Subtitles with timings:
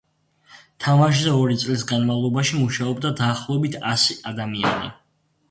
[0.85, 4.93] თამაშზე ორი წლის განმავლობაში მუშაობდა დაახლოებით ასი ადამიანი.